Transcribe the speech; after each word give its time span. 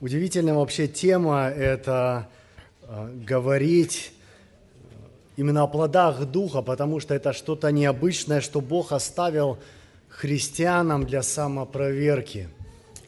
Удивительная 0.00 0.54
вообще 0.54 0.88
тема– 0.88 1.48
это 1.56 2.26
э, 2.84 3.12
говорить 3.26 4.12
именно 5.36 5.62
о 5.62 5.66
плодах 5.66 6.24
Духа, 6.24 6.62
потому 6.62 7.00
что 7.00 7.14
это 7.14 7.34
что-то 7.34 7.70
необычное, 7.70 8.40
что 8.40 8.62
Бог 8.62 8.92
оставил 8.92 9.58
христианам 10.08 11.04
для 11.04 11.22
самопроверки. 11.22 12.48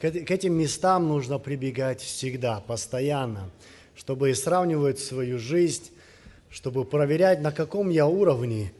К, 0.02 0.04
этим 0.04 0.52
местам 0.52 1.08
нужно 1.08 1.38
прибегать 1.38 2.02
всегда, 2.02 2.60
постоянно, 2.60 3.48
чтобы 3.96 4.34
сравнивать 4.34 4.98
свою 4.98 5.38
жизнь, 5.38 5.84
чтобы 6.50 6.84
проверять, 6.84 7.40
на 7.40 7.52
каком 7.52 7.88
я 7.88 8.06
уровне. 8.06 8.70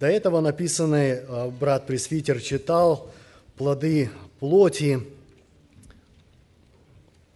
До 0.00 0.08
этого 0.08 0.40
написанный 0.40 1.20
э, 1.20 1.50
брат 1.50 1.86
Пресвитер 1.86 2.40
читал 2.40 3.12
плоды 3.56 4.10
плоти, 4.40 4.98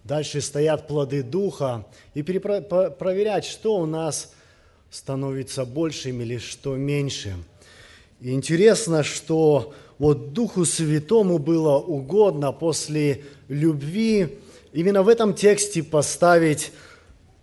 Дальше 0.08 0.40
стоят 0.40 0.88
плоды 0.88 1.22
Духа. 1.22 1.84
И 2.14 2.22
проверять, 2.22 3.44
что 3.44 3.76
у 3.76 3.84
нас 3.84 4.32
становится 4.90 5.66
большим 5.66 6.22
или 6.22 6.38
что 6.38 6.76
меньше. 6.76 7.34
И 8.22 8.32
интересно, 8.32 9.02
что 9.02 9.74
вот 9.98 10.32
Духу 10.32 10.64
Святому 10.64 11.36
было 11.36 11.76
угодно 11.76 12.52
после 12.52 13.22
любви 13.48 14.38
именно 14.72 15.02
в 15.02 15.10
этом 15.10 15.34
тексте 15.34 15.82
поставить 15.82 16.72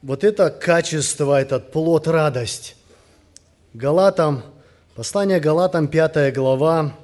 вот 0.01 0.23
это 0.23 0.49
качество, 0.49 1.39
этот 1.39 1.71
плод 1.71 2.07
радость. 2.07 2.77
Галатам, 3.75 4.41
послание 4.95 5.39
Галатам, 5.39 5.87
5 5.87 6.33
глава, 6.33 6.95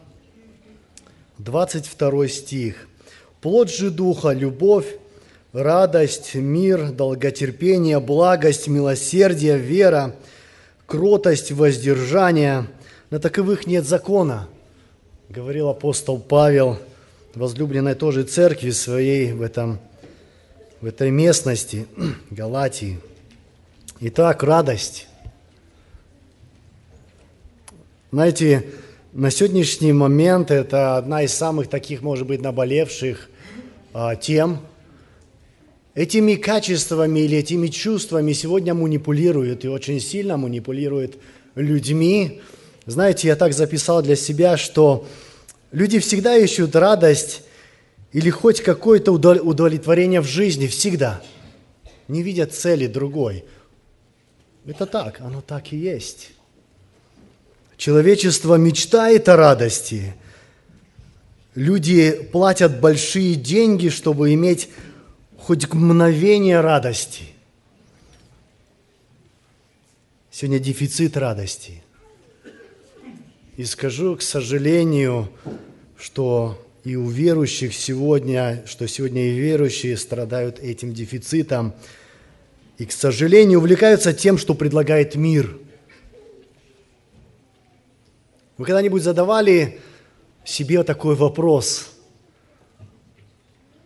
22 1.37 2.27
стих. 2.29 2.87
Плод 3.41 3.70
же 3.70 3.91
Духа– 3.91 4.29
любовь, 4.31 4.95
радость, 5.53 6.35
мир, 6.35 6.91
долготерпение, 6.91 7.99
благость, 7.99 8.67
милосердие, 8.67 9.57
вера, 9.57 10.15
кротость, 10.85 11.51
воздержание. 11.51 12.67
На 13.09 13.20
таковых 13.20 13.67
нет 13.67 13.85
закона, 13.85 14.48
говорил 15.29 15.70
апостол 15.70 16.20
Павел, 16.20 16.79
возлюбленной 17.35 17.95
тоже 17.95 18.23
церкви 18.23 18.71
своей 18.71 19.34
в, 19.34 19.41
этом, 19.41 19.79
в 20.79 20.85
этой 20.85 21.11
местности, 21.11 21.87
Галатии. 22.29 22.99
Итак, 23.99 24.43
радость. 24.43 25.07
Знаете, 28.11 28.65
на 29.13 29.29
сегодняшний 29.29 29.93
момент 29.93 30.51
это 30.51 30.98
одна 30.98 31.23
из 31.23 31.33
самых 31.33 31.67
таких, 31.67 32.01
может 32.01 32.26
быть, 32.27 32.41
наболевших 32.41 33.29
а, 33.93 34.15
тем– 34.15 34.61
Этими 35.93 36.35
качествами 36.35 37.20
или 37.20 37.37
этими 37.37 37.67
чувствами 37.67 38.31
сегодня 38.31 38.73
манипулируют 38.73 39.65
и 39.65 39.67
очень 39.67 39.99
сильно 39.99 40.37
манипулируют 40.37 41.17
людьми. 41.55 42.41
Знаете, 42.85 43.27
я 43.27 43.35
так 43.35 43.53
записал 43.53 44.01
для 44.01 44.15
себя, 44.15 44.55
что 44.55 45.05
люди 45.73 45.99
всегда 45.99 46.37
ищут 46.37 46.77
радость 46.77 47.41
или 48.13 48.29
хоть 48.29 48.61
какое-то 48.61 49.11
удовлетворение 49.11 50.21
в 50.21 50.27
жизни, 50.27 50.67
всегда. 50.67 51.21
Не 52.07 52.23
видят 52.23 52.53
цели 52.53 52.87
другой. 52.87 53.43
Это 54.65 54.85
так, 54.85 55.20
оно 55.20 55.41
так 55.41 55.73
и 55.73 55.77
есть. 55.77 56.31
Человечество 57.76 58.55
мечтает 58.55 59.27
о 59.27 59.35
радости. 59.35 60.13
Люди 61.53 62.11
платят 62.31 62.79
большие 62.79 63.35
деньги, 63.35 63.89
чтобы 63.89 64.33
иметь 64.33 64.69
хоть 65.52 65.68
мгновение 65.74 66.62
радости. 66.62 67.24
Сегодня 70.31 70.59
дефицит 70.59 71.18
радости. 71.18 71.84
И 73.57 73.66
скажу, 73.66 74.16
к 74.16 74.22
сожалению, 74.22 75.29
что 75.97 76.57
и 76.85 76.95
у 76.95 77.09
верующих 77.09 77.73
сегодня, 77.73 78.63
что 78.66 78.88
сегодня 78.88 79.28
и 79.28 79.38
верующие 79.38 79.97
страдают 79.97 80.57
этим 80.59 80.94
дефицитом. 80.94 81.73
И, 82.78 82.85
к 82.85 82.94
сожалению, 82.94 83.59
увлекаются 83.59 84.13
тем, 84.13 84.38
что 84.38 84.53
предлагает 84.53 85.16
мир. 85.16 85.57
Вы 88.57 88.63
когда-нибудь 88.63 89.03
задавали 89.03 89.81
себе 90.45 90.81
такой 90.84 91.16
вопрос– 91.16 91.90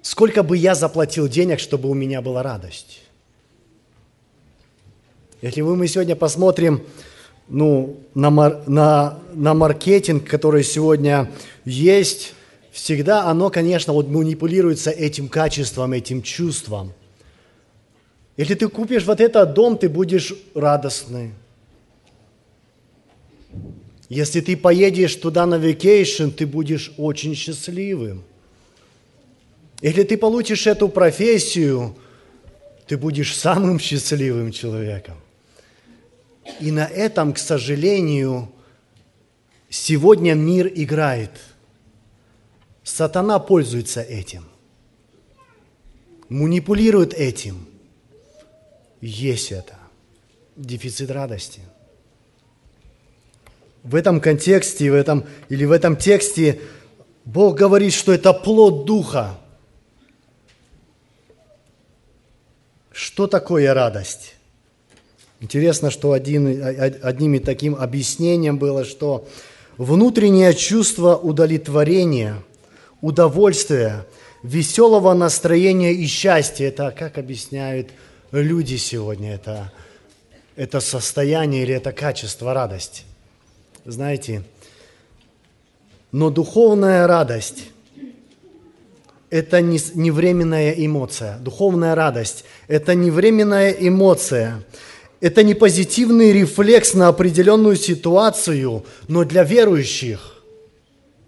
сколько 0.05 0.43
бы 0.43 0.55
я 0.55 0.75
заплатил 0.75 1.27
денег, 1.27 1.59
чтобы 1.59 1.89
у 1.89 1.95
меня 1.95 2.21
была 2.21 2.43
радость? 2.43 3.01
Если 5.41 5.61
мы 5.61 5.87
сегодня 5.87 6.15
посмотрим 6.15 6.83
ну, 7.47 7.97
на, 8.13 8.29
на, 8.29 9.19
на 9.33 9.53
маркетинг, 9.55 10.27
который 10.27 10.63
сегодня 10.63 11.31
есть, 11.65 12.33
всегда 12.71 13.23
оно, 13.23 13.49
конечно, 13.49 13.93
вот 13.93 14.07
манипулируется 14.07 14.91
этим 14.91 15.27
качеством, 15.27 15.93
этим 15.93 16.21
чувством. 16.21 16.93
Если 18.37 18.53
ты 18.53 18.67
купишь 18.69 19.05
вот 19.05 19.19
этот 19.19 19.53
дом, 19.53 19.77
ты 19.77 19.89
будешь 19.89 20.33
радостный. 20.53 21.33
Если 24.07 24.41
ты 24.41 24.55
поедешь 24.55 25.15
туда 25.15 25.47
на 25.47 25.55
vacation, 25.55 26.29
ты 26.29 26.45
будешь 26.45 26.93
очень 26.97 27.33
счастливым. 27.33 28.23
Если 29.81 30.03
ты 30.03 30.17
получишь 30.17 30.67
эту 30.67 30.89
профессию, 30.89 31.95
ты 32.87 32.97
будешь 32.97 33.35
самым 33.35 33.79
счастливым 33.79 34.51
человеком. 34.51 35.15
И 36.59 36.71
на 36.71 36.85
этом, 36.85 37.33
к 37.33 37.37
сожалению, 37.37 38.51
сегодня 39.69 40.33
мир 40.33 40.71
играет. 40.73 41.31
Сатана 42.83 43.39
пользуется 43.39 44.01
этим, 44.01 44.45
манипулирует 46.29 47.13
этим. 47.13 47.67
Есть 49.01 49.51
это. 49.51 49.77
Дефицит 50.55 51.11
радости. 51.11 51.61
В 53.83 53.95
этом 53.95 54.21
контексте, 54.21 54.89
в 54.89 54.93
этом, 54.93 55.25
или 55.49 55.65
в 55.65 55.71
этом 55.71 55.97
тексте 55.97 56.61
Бог 57.25 57.57
говорит, 57.57 57.93
что 57.93 58.13
это 58.13 58.31
плод 58.31 58.85
Духа– 58.85 59.37
Что 62.95 63.27
такое 63.27 63.73
радость? 63.73 64.35
Интересно, 65.41 65.91
что 65.91 66.13
один, 66.13 66.63
одним 67.03 67.33
и 67.33 67.39
таким 67.39 67.75
объяснением 67.75 68.57
было, 68.57 68.85
что 68.85 69.27
внутреннее 69.75 70.53
чувство 70.53 71.17
удовлетворения, 71.17 72.41
удовольствия, 73.01 74.07
веселого 74.43 75.13
настроения 75.13 75.91
и 75.91 76.05
счастья, 76.05 76.67
это 76.67 76.89
как 76.97 77.17
объясняют 77.17 77.89
люди 78.31 78.77
сегодня, 78.77 79.35
это, 79.35 79.73
это 80.55 80.79
состояние 80.79 81.63
или 81.63 81.73
это 81.73 81.91
качество 81.91 82.53
радости. 82.53 83.03
Знаете, 83.83 84.41
но 86.13 86.29
духовная 86.29 87.07
радость 87.07 87.65
это 89.35 89.59
не, 89.59 89.79
не 89.95 90.11
временная 90.11 90.71
эмоция. 90.71 91.37
Духовная 91.39 91.93
радость– 91.93 92.45
это 92.69 92.95
не 92.95 93.11
временная 93.11 93.71
эмоция. 93.71 94.63
Это 95.19 95.43
не 95.43 95.53
позитивный 95.53 96.31
рефлекс 96.31 96.93
на 96.93 97.09
определенную 97.09 97.75
ситуацию, 97.75 98.85
но 99.09 99.25
для 99.25 99.43
верующих 99.43 100.41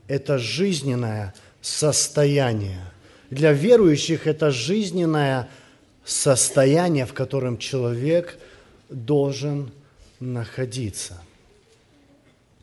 это 0.07 0.37
жизненное 0.37 1.33
состояние. 1.61 2.79
Для 3.29 3.51
верующих 3.51 4.25
это 4.25 4.51
жизненное 4.51 5.49
состояние, 6.05 7.05
в 7.05 7.13
котором 7.13 7.57
человек 7.57 8.39
должен 8.89 9.69
находиться. 10.21 11.21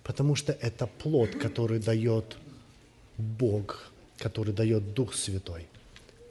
Потому 0.04 0.36
что 0.36 0.56
это 0.58 0.86
плод, 0.86 1.32
который 1.36 1.80
дает 1.80 2.38
Бог– 3.18 3.90
который 4.24 4.54
дает 4.54 4.94
Дух 4.94 5.12
Святой 5.14 5.66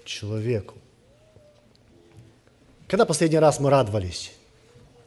человеку. 0.03 0.73
Когда 2.87 3.05
последний 3.05 3.37
раз 3.37 3.59
мы 3.59 3.69
радовались? 3.69 4.31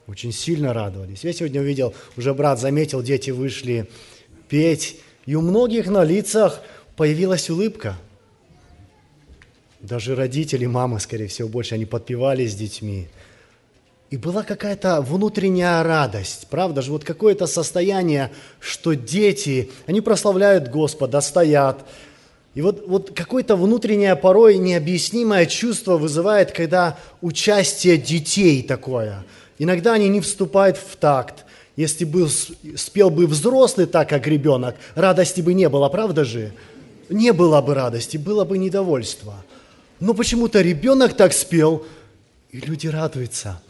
Очень 0.07 0.31
сильно 0.31 0.73
радовались. 0.73 1.25
Я 1.25 1.33
сегодня 1.33 1.61
увидел, 1.61 1.97
уже 2.17 2.33
брат 2.33 2.61
заметил, 2.61 3.03
дети 3.03 3.31
вышли 3.33 3.91
петь, 4.49 5.01
и 5.27 5.35
у 5.35 5.41
многих 5.41 5.89
на 5.89 6.05
лицах 6.05 6.63
появилась 6.95 7.51
улыбка. 7.51 7.97
Даже 9.81 10.15
родители, 10.15 10.67
мамы, 10.67 11.01
скорее 11.01 11.27
всего, 11.27 11.49
больше, 11.49 11.75
они 11.75 11.87
подпевали 11.87 12.47
с 12.47 12.55
детьми. 12.55 13.09
И 14.11 14.17
была 14.17 14.45
какая-то 14.45 15.01
внутренняя 15.01 15.83
радость, 15.83 16.47
правда 16.51 16.83
же, 16.83 16.93
вот 16.93 17.03
какое-то 17.03 17.49
состояние, 17.49 18.31
что 18.61 18.95
дети, 18.95 19.73
они 19.87 20.01
прославляют 20.01 20.69
Господа, 20.69 21.21
стоят, 21.21 21.85
И 22.57 22.63
вот, 22.63 22.85
вот 22.89 23.11
какое-то 23.15 23.55
внутреннее, 23.55 24.17
порой 24.17 24.57
необъяснимое 24.57 25.45
чувство 25.45 25.99
вызывает, 25.99 26.53
когда 26.53 26.99
участие 27.21 27.99
детей 27.99 28.63
такое. 28.63 29.27
Иногда 29.59 29.93
они 29.93 30.09
не 30.09 30.23
вступают 30.23 30.79
в 30.79 30.97
такт. 30.97 31.45
Если 31.77 32.07
бы 32.07 32.27
спел 32.77 33.11
бы 33.11 33.27
взрослый 33.27 33.87
так, 33.87 34.09
как 34.09 34.27
ребенок, 34.27 34.75
радости 34.95 35.43
бы 35.43 35.53
не 35.53 35.69
было, 35.69 35.91
правда 35.91 36.25
же? 36.25 36.51
Не 37.11 37.35
было 37.35 37.61
бы 37.61 37.75
радости, 37.75 38.17
было 38.17 38.47
бы 38.47 38.57
недовольство. 38.57 39.35
Но 40.01 40.15
почему-то 40.15 40.63
ребенок 40.63 41.15
так 41.15 41.35
спел, 41.35 41.85
и 42.53 42.61
люди 42.61 42.87
радуются. 42.87 43.61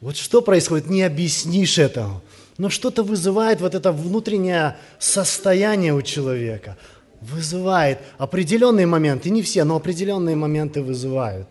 Вот 0.00 0.16
что 0.16 0.40
происходит, 0.40 0.88
не 0.88 1.02
объяснишь 1.02 1.76
этого. 1.76 2.22
Но 2.56 2.70
что-то 2.70 3.02
вызывает 3.02 3.60
вот 3.60 3.74
это 3.74 3.92
внутреннее 3.92 4.78
состояние 4.98 5.92
у 5.92 6.00
человека– 6.00 6.78
вызывает 7.20 7.98
определенные 8.16 8.86
моменты, 8.86 9.30
не 9.30 9.42
все, 9.42 9.64
но 9.64 9.76
определенные 9.76 10.36
моменты 10.36 10.82
вызывают. 10.82 11.48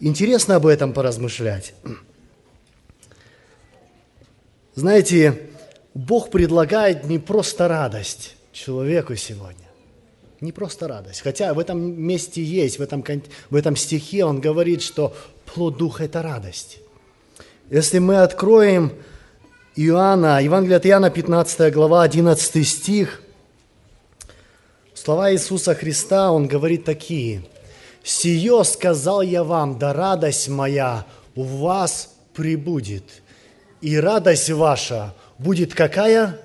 Интересно 0.00 0.56
об 0.56 0.66
этом 0.66 0.92
поразмышлять. 0.92 1.74
Знаете, 4.74 5.40
Бог 5.94 6.30
предлагает 6.30 7.04
не 7.04 7.18
просто 7.18 7.68
радость 7.68 8.36
человеку 8.52 9.14
сегодня. 9.16 9.64
Не 10.40 10.52
просто 10.52 10.88
радость. 10.88 11.22
Хотя 11.22 11.54
в 11.54 11.58
этом 11.58 11.80
месте 11.80 12.42
есть, 12.42 12.78
в 12.78 12.82
этом, 12.82 13.04
в 13.50 13.56
этом 13.56 13.76
стихе 13.76 14.24
он 14.24 14.40
говорит, 14.40 14.82
что 14.82 15.14
плод 15.46 15.78
Духа– 15.78 16.04
это 16.06 16.22
радость. 16.22 16.78
Если 17.70 17.98
мы 17.98 18.16
откроем 18.16 18.92
Иоанна, 19.76 20.42
Евангелие 20.42 20.76
от 20.76 20.86
Иоанна, 20.86 21.10
15 21.10 21.72
глава, 21.72 22.02
11 22.02 22.68
стих, 22.68 23.22
Слова 25.04 25.30
Иисуса 25.34 25.74
Христа, 25.74 26.32
Он 26.32 26.48
говорит 26.48 26.86
такие. 26.86 27.42
«Сие 28.02 28.64
сказал 28.64 29.20
я 29.20 29.44
вам, 29.44 29.78
да 29.78 29.92
радость 29.92 30.48
моя 30.48 31.04
у 31.34 31.42
вас 31.42 32.14
прибудет, 32.32 33.04
и 33.82 33.98
радость 33.98 34.48
ваша 34.48 35.14
будет 35.36 35.74
какая? 35.74 36.40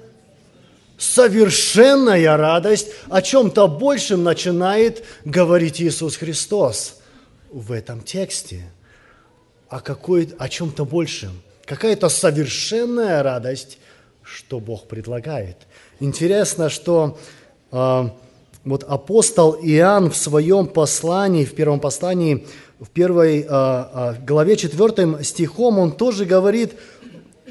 Совершенная 0.98 2.36
радость, 2.36 2.90
о 3.10 3.22
чем-то 3.22 3.70
большем 3.70 4.26
начинает 4.26 5.06
говорить 5.24 5.82
Иисус 5.82 6.18
Христос 6.18 7.00
в 7.54 7.72
этом 7.72 8.02
тексте. 8.02 8.70
О, 9.70 9.80
какой, 9.80 10.36
о 10.38 10.50
чем-то 10.50 10.84
большем. 10.84 11.42
Какая-то 11.64 12.10
совершенная 12.10 13.24
радость, 13.24 13.78
что 14.22 14.60
Бог 14.60 14.90
предлагает. 14.90 15.56
Интересно, 16.02 16.70
что 16.70 17.18
э, 17.72 18.10
вот 18.66 18.84
апостол 18.84 19.56
Иоанн 19.62 20.10
в 20.10 20.16
своем 20.16 20.68
послании, 20.68 21.46
в 21.46 21.56
первом 21.56 21.80
послании, 21.80 22.46
в 22.80 22.90
первой 22.90 23.46
а, 23.48 23.90
а, 23.94 24.14
главе 24.26 24.56
четвертым 24.56 25.24
стихом, 25.24 25.80
он 25.80 25.92
тоже 25.92 26.26
говорит 26.26 26.74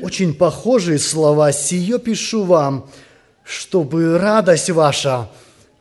очень 0.00 0.34
похожие 0.34 0.98
слова. 0.98 1.52
«Сие 1.52 1.98
пишу 1.98 2.44
вам, 2.44 2.88
чтобы 3.44 4.18
радость 4.18 4.70
ваша 4.70 5.28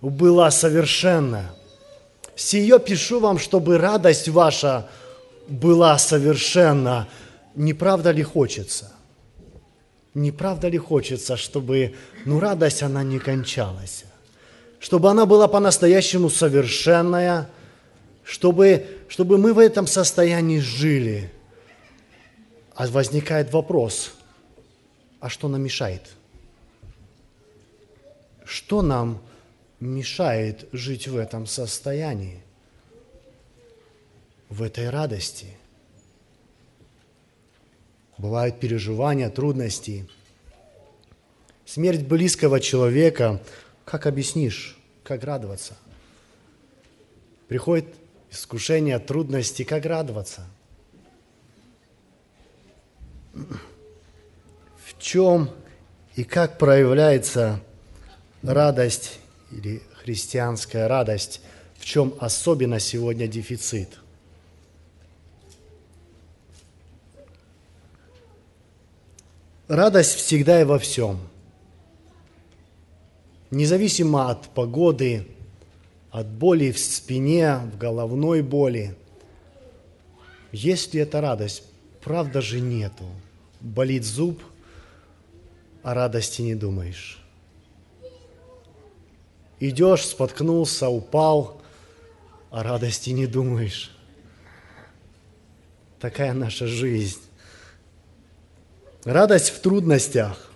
была 0.01 0.51
совершенна». 0.51 1.53
«Сие 2.35 2.79
пишу 2.79 3.19
вам, 3.19 3.39
чтобы 3.39 3.77
радость 3.77 4.29
ваша 4.29 4.87
была 5.47 5.97
совершенна». 5.97 7.07
Не 7.55 7.73
правда 7.73 8.11
ли 8.11 8.21
хочется? 8.21 8.91
Не 10.13 10.31
правда 10.31 10.67
ли 10.67 10.77
хочется, 10.77 11.37
чтобы 11.37 11.95
ну, 12.25 12.39
радость, 12.39 12.83
она 12.83 13.03
не 13.03 13.17
кончалась? 13.17 14.05
Чтобы 14.79 15.09
она 15.09 15.25
была 15.25 15.47
по-настоящему 15.47 16.29
совершенная, 16.29 17.49
чтобы, 18.23 18.85
чтобы 19.07 19.37
мы 19.37 19.53
в 19.53 19.59
этом 19.59 19.87
состоянии 19.87 20.59
жили. 20.59 21.31
А 22.75 22.87
возникает 22.87 23.51
вопрос, 23.51 24.13
а 25.19 25.29
что 25.29 25.47
нам 25.47 25.63
мешает? 25.63 26.03
Что 28.45 28.81
нам 28.81 29.21
мешает 29.79 30.67
жить 30.71 31.07
в 31.07 31.17
этом 31.17 31.47
состоянии, 31.47 32.43
в 34.49 34.61
этой 34.61 34.89
радости? 34.89 35.47
Бывают 38.17 38.59
переживания, 38.59 39.29
трудности. 39.29 40.07
Смерть 41.65 42.01
близкого 42.01 42.59
человека– 42.59 43.41
как 43.87 44.05
объяснишь, 44.05 44.77
как 45.05 45.23
радоваться? 45.23 45.77
Приходит 47.47 47.87
искушение, 48.29 48.99
трудности, 48.99 49.63
как 49.63 49.85
радоваться? 49.85 50.45
В 53.33 54.99
чем 54.99 55.49
и 56.17 56.25
как 56.25 56.57
проявляется 56.57 57.61
радость 58.43 59.19
или 59.51 59.81
христианская 59.93 60.87
радость, 60.87 61.39
в 61.77 61.85
чем 61.85 62.13
особенно 62.19 62.81
сегодня 62.81 63.25
дефицит? 63.25 63.97
Радость 69.69 70.15
всегда 70.15 70.59
и 70.59 70.65
во 70.65 70.77
всем– 70.77 71.21
Независимо 73.49 74.29
от 74.29 74.49
погоды, 74.49 75.25
от 76.11 76.27
боли 76.27 76.71
в 76.71 76.79
спине, 76.79 77.57
в 77.57 77.77
головной 77.77 78.41
боли. 78.41 78.95
Есть 80.51 80.93
ли 80.93 81.01
это 81.01 81.21
радость? 81.21 81.63
Правда 82.03 82.41
же 82.41 82.59
нету. 82.59 83.05
Болит 83.61 84.03
зуб, 84.03 84.41
о 85.83 85.93
радости 85.93 86.41
не 86.41 86.55
думаешь. 86.55 87.23
Идешь, 89.59 90.05
споткнулся, 90.05 90.89
упал, 90.89 91.61
о 92.51 92.63
радости 92.63 93.11
не 93.11 93.27
думаешь. 93.27 93.95
Такая 95.99 96.33
наша 96.33 96.67
жизнь. 96.67 97.21
Радость 99.03 99.49
в 99.49 99.61
трудностях. 99.61 100.46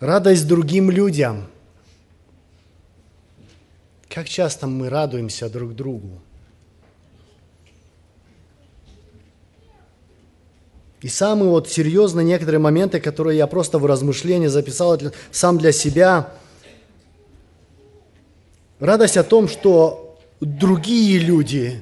Радость 0.00 0.46
другим 0.46 0.90
людям. 0.90 1.46
Как 4.10 4.28
часто 4.28 4.66
мы 4.66 4.90
радуемся 4.90 5.48
друг 5.48 5.74
другу. 5.74 6.20
И 11.00 11.08
самые 11.08 11.48
вот 11.48 11.70
серьезные 11.70 12.26
некоторые 12.26 12.58
моменты, 12.58 13.00
которые 13.00 13.38
я 13.38 13.46
просто 13.46 13.78
в 13.78 13.86
размышлении 13.86 14.48
записал 14.48 14.98
сам 15.30 15.56
для 15.56 15.72
себя. 15.72 16.30
Радость 18.80 19.16
о 19.16 19.24
том, 19.24 19.48
что 19.48 20.18
другие 20.40 21.20
люди 21.20 21.80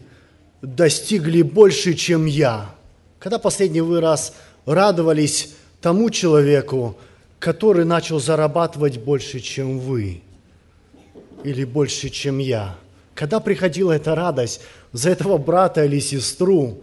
достигли 0.63 1.43
больше, 1.43 1.95
чем 1.95 2.27
я. 2.27 2.73
Когда 3.19 3.41
последний 3.41 3.81
вы 3.81 4.01
раз 4.01 4.35
радовались 4.67 5.55
тому 5.81 6.11
человеку, 6.11 6.97
который 7.45 7.85
начал 7.85 8.21
зарабатывать 8.21 8.97
больше, 8.97 9.39
чем 9.39 9.79
вы, 9.79 10.23
или 11.43 11.65
больше, 11.67 12.09
чем 12.09 12.39
я. 12.39 12.79
Когда 13.15 13.39
приходила 13.39 13.93
эта 13.93 14.15
радость 14.15 14.63
за 14.93 15.11
этого 15.11 15.37
брата 15.37 15.85
или 15.85 16.01
сестру, 16.01 16.79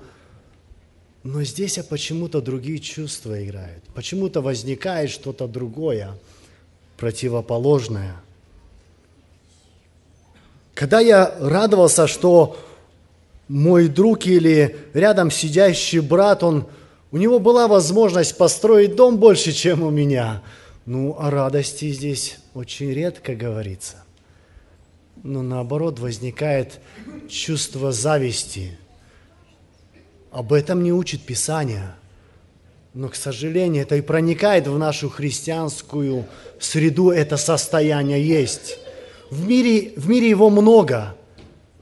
но 1.24 1.44
здесь 1.44 1.80
а 1.80 1.84
почему-то 1.84 2.42
другие 2.42 2.78
чувства 2.78 3.44
играют. 3.44 3.84
Почему-то 3.96 4.42
возникает 4.42 5.10
что-то 5.10 5.48
другое, 5.48 6.12
противоположное. 6.96 8.18
Когда 10.76 11.00
я 11.00 11.36
радовался, 11.40 12.06
что 12.06 12.56
мой 13.48 13.88
друг 13.88 14.28
или 14.28 14.78
рядом 14.94 15.32
сидящий 15.32 16.02
брат, 16.02 16.44
он 16.44 16.68
у 17.12 17.18
него 17.18 17.40
была 17.40 17.68
возможность 17.68 18.38
построить 18.38 18.96
дом 18.96 19.18
больше, 19.18 19.52
чем 19.52 19.84
у 19.84 19.90
меня. 19.90 20.42
Ну, 20.86 21.16
о 21.20 21.30
радости 21.30 21.92
здесь 21.92 22.38
очень 22.54 22.92
редко 22.94 23.36
говорится. 23.36 23.98
Но 25.22 25.42
наоборот 25.44 26.00
возникает 26.00 26.80
чувство 27.30 27.92
зависти. 27.92 28.78
Об 30.32 30.54
этом 30.54 30.84
не 30.84 30.94
учит 30.94 31.22
Писание. 31.22 31.94
Но, 32.94 33.10
к 33.10 33.16
сожалению, 33.16 33.84
это 33.84 33.98
и 33.98 34.02
проникает 34.02 34.68
в 34.68 34.78
нашу 34.78 35.10
христианскую 35.10 36.26
среду, 36.60 37.12
это 37.12 37.38
состояние 37.38 38.26
есть. 38.26 38.80
В 39.30 39.48
мире, 39.48 39.94
в 39.98 40.10
мире 40.10 40.30
его 40.30 40.50
много. 40.50 41.16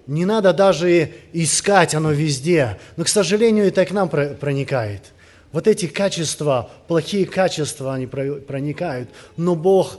Не 0.08 0.26
надо 0.26 0.54
даже 0.54 1.12
искать, 1.34 1.94
оно 1.94 2.12
везде. 2.12 2.80
Но, 2.98 3.04
к 3.04 3.08
сожалению, 3.08 3.66
это 3.66 3.84
и 3.84 3.86
к 3.86 3.92
нам 3.92 4.10
проникает– 4.10 5.04
Вот 5.52 5.68
эти 5.68 5.88
качества, 5.88 6.70
плохие 6.88 7.26
качества, 7.26 7.94
они 7.94 8.06
проникают. 8.06 9.10
Но 9.36 9.56
Бог, 9.56 9.98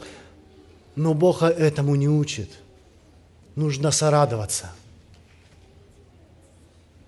но 0.94 1.12
Бог 1.14 1.42
этому 1.42 1.96
не 1.96 2.08
учит. 2.08 2.50
Нужно 3.56 3.90
сорадоваться. 3.90 4.70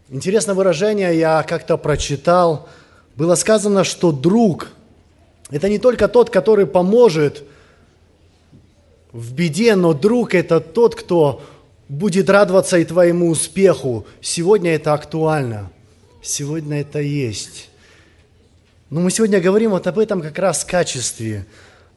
Интересное 0.08 0.54
выражение 0.54 1.18
я 1.18 1.42
как-то 1.44 1.76
прочитал. 1.76 2.68
Было 3.16 3.34
сказано, 3.36 3.84
что 3.84 4.10
друг– 4.10 4.72
это 5.50 5.68
не 5.68 5.78
только 5.78 6.08
тот, 6.08 6.28
который 6.28 6.66
поможет 6.66 7.44
в 9.12 9.32
беде, 9.34 9.76
но 9.76 9.94
друг– 9.94 10.34
это 10.36 10.60
тот, 10.60 10.96
кто 10.96 11.42
будет 11.88 12.28
радоваться 12.28 12.78
и 12.78 12.84
твоему 12.84 13.28
успеху. 13.28 14.04
Сегодня 14.20 14.74
это 14.74 14.94
актуально. 14.94 15.70
Сегодня 16.22 16.80
это 16.80 17.00
есть. 17.00 17.70
Но 18.92 19.00
мы 19.00 19.10
сегодня 19.10 19.40
говорим 19.40 19.70
вот 19.70 19.86
об 19.86 19.98
этом 19.98 20.20
как 20.20 20.38
раз 20.38 20.66
качестве, 20.66 21.46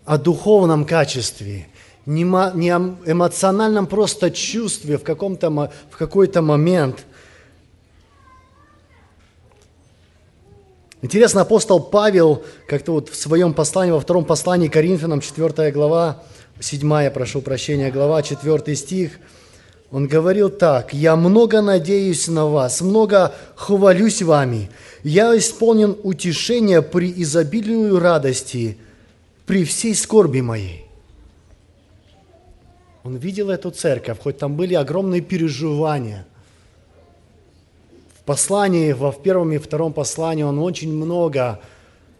о 0.05 0.17
духовном 0.17 0.85
качестве, 0.85 1.67
не 2.05 2.23
о 2.23 2.95
эмоциональном 3.05 3.85
просто 3.85 4.31
чувстве 4.31 4.97
в, 4.97 5.03
каком-то, 5.03 5.49
в 5.89 5.97
какой-то 5.97 6.41
момент. 6.41 7.03
Интересно, 11.01 11.41
апостол 11.41 11.81
Павел 11.81 12.45
как-то 12.65 12.93
вот 12.93 13.09
в 13.09 13.15
своем 13.17 13.53
послании, 13.53 13.91
во 13.91 13.99
втором 13.99 14.23
послании 14.23 14.69
Коринфянам, 14.69 15.19
4 15.19 15.71
глава, 15.73 16.23
7, 16.61 17.09
прошу 17.09 17.41
прощения, 17.41 17.91
глава, 17.91 18.23
4 18.23 18.73
стих, 18.77 19.19
он 19.91 20.07
говорил 20.07 20.49
так, 20.49 20.93
«Я 20.93 21.15
много 21.15 21.61
надеюсь 21.61 22.27
на 22.27 22.45
вас, 22.47 22.81
много 22.81 23.33
хвалюсь 23.55 24.21
вами, 24.21 24.69
я 25.03 25.37
исполнен 25.37 25.95
утешения 26.03 26.81
при 26.81 27.13
изобилию 27.21 27.99
радости, 27.99 28.77
при 29.45 29.63
всей 29.63 29.93
скорби 29.93 30.41
моей. 30.41 30.85
Он 33.03 33.17
видел 33.17 33.51
эту 33.51 33.69
церковь, 33.69 34.17
хоть 34.19 34.39
там 34.39 34.55
были 34.55 34.73
огромные 34.73 35.21
переживания. 35.21 36.25
В 38.19 38.23
послании, 38.23 38.93
во 38.93 39.11
первом 39.11 39.51
и 39.51 39.59
втором 39.59 39.93
послании 39.93 40.41
он 40.41 40.57
очень 40.57 40.91
много 40.91 41.59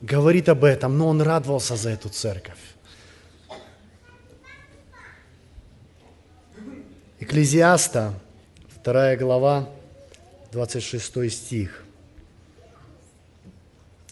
говорит 0.02 0.48
об 0.48 0.64
этом, 0.64 0.96
но 1.00 1.08
он 1.08 1.24
радовался 1.24 1.76
за 1.76 1.90
эту 1.90 2.10
церковь. 2.10 2.75
Экклезиаста, 7.26 8.14
2 8.84 9.16
глава, 9.16 9.68
26 10.52 11.32
стих. 11.32 11.84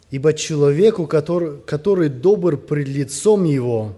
Ибо 0.09 0.33
человеку, 0.33 1.05
который, 1.05 1.61
который 1.61 2.09
добр 2.09 2.57
пред 2.57 2.87
лицом 2.87 3.43
его, 3.43 3.95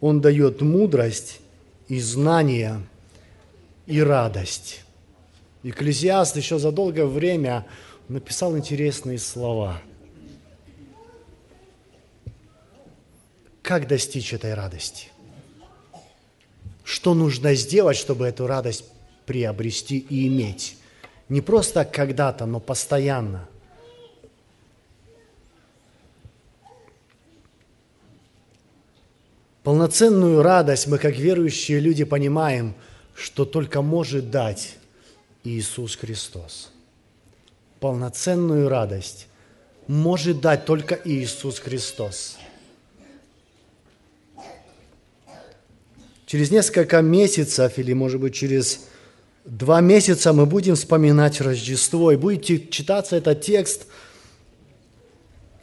он 0.00 0.22
дает 0.22 0.62
мудрость 0.62 1.40
и 1.88 2.00
знание 2.00 2.80
и 3.84 4.00
радость. 4.00 4.82
Экклезиаст 5.62 6.38
еще 6.38 6.58
за 6.58 6.72
долгое 6.72 7.04
время 7.04 7.66
написал 8.08 8.56
интересные 8.56 9.18
слова. 9.18 9.82
Как 13.60 13.86
достичь 13.86 14.32
этой 14.32 14.54
радости? 14.54 15.08
Что 16.88 17.12
нужно 17.12 17.54
сделать, 17.54 17.98
чтобы 17.98 18.26
эту 18.26 18.46
радость 18.46 18.82
приобрести 19.26 19.98
и 19.98 20.26
иметь? 20.26 20.78
Не 21.28 21.42
просто 21.42 21.84
когда-то, 21.84 22.46
но 22.46 22.60
постоянно– 22.60 23.46
Полноценную 29.62 30.40
радость 30.40 30.86
мы, 30.86 30.96
как 30.96 31.16
верующие 31.16 31.78
люди, 31.78 32.04
понимаем, 32.04 32.74
что 33.14 33.44
только 33.44 33.82
может 33.82 34.30
дать 34.30 34.76
Иисус 35.44 35.94
Христос. 35.94 36.72
Полноценную 37.78 38.70
радость 38.70 39.26
может 39.86 40.40
дать 40.40 40.64
только 40.64 40.98
Иисус 41.04 41.58
Христос. 41.58 42.37
Через 46.28 46.50
несколько 46.52 47.02
месяцев, 47.02 47.78
или, 47.78 47.92
может 47.94 48.20
быть, 48.20 48.34
через 48.34 48.82
два 49.44 49.80
месяца 49.80 50.32
мы 50.32 50.46
будем 50.46 50.76
вспоминать 50.76 51.40
Рождество, 51.40 52.12
и 52.12 52.16
будете 52.16 52.68
читаться 52.68 53.16
этот 53.16 53.40
текст– 53.40 53.86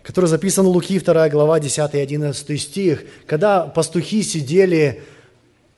который 0.05 0.27
записан 0.27 0.67
в 0.67 0.69
Луки, 0.69 0.99
2 0.99 1.29
глава, 1.29 1.59
10 1.59 1.95
и 1.95 1.97
11 1.97 2.61
стих, 2.61 3.03
когда 3.25 3.61
пастухи 3.61 4.21
сидели 4.21 5.01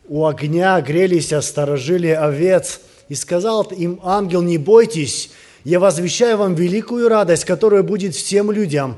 у 0.10 0.26
огня, 0.26 0.82
грелись, 0.82 1.34
сторожили 1.42 2.10
овец, 2.10 2.82
и 3.08 3.16
сказал 3.16 3.64
им 3.64 4.02
ангел, 4.04 4.42
не 4.42 4.58
бойтесь, 4.58 5.32
я 5.64 5.80
возвещаю 5.80 6.38
вам 6.38 6.56
великую 6.56 7.08
радость, 7.08 7.46
которая 7.46 7.84
будет 7.84 8.16
всем 8.16 8.52
людям, 8.52 8.98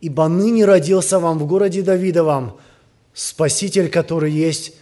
ибо 0.00 0.28
ныне 0.28 0.64
родился 0.64 1.18
вам 1.18 1.40
в 1.40 1.46
городе 1.48 1.82
Давидовом 1.82 2.58
Спаситель, 3.14 3.88
который 3.88 4.30
есть 4.30 4.77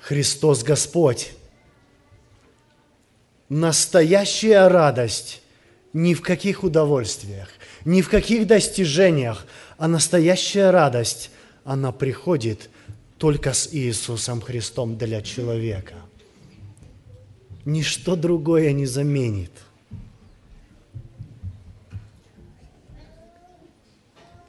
Христос 0.00 0.62
Господь. 0.62 1.32
Настоящая 3.48 4.68
радость 4.68 5.42
ни 5.92 6.14
в 6.14 6.22
каких 6.22 6.62
удовольствиях, 6.62 7.48
ни 7.84 8.00
в 8.00 8.08
каких 8.08 8.46
достижениях, 8.46 9.46
а 9.76 9.88
настоящая 9.88 10.70
радость, 10.70 11.30
она 11.64 11.92
приходит 11.92 12.70
только 13.18 13.52
с 13.52 13.68
Иисусом 13.72 14.40
Христом 14.40 14.96
для 14.96 15.20
человека. 15.20 15.94
Ничто 17.64 18.16
другое 18.16 18.72
не 18.72 18.86
заменит. 18.86 19.52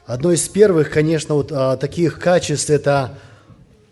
Одно 0.06 0.32
из 0.32 0.48
первых, 0.48 0.90
конечно, 0.90 1.34
вот, 1.34 1.52
а, 1.52 1.76
таких 1.76 2.18
качеств– 2.18 2.70
это 2.70 3.18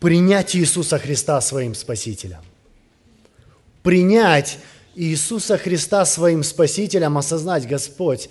принять 0.01 0.57
Иисуса 0.57 0.99
Христа 0.99 1.41
своим 1.41 1.75
Спасителем. 1.75 2.41
Принять 3.83 4.59
Иисуса 4.95 5.57
Христа 5.59 6.05
своим 6.05 6.43
Спасителем, 6.43 7.17
осознать, 7.17 7.69
Господь, 7.69 8.31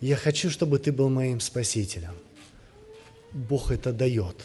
я 0.00 0.16
хочу, 0.16 0.50
чтобы 0.50 0.78
Ты 0.78 0.92
был 0.92 1.08
моим 1.08 1.40
Спасителем. 1.40 2.12
Бог 3.32 3.70
это 3.70 3.92
дает. 3.92 4.36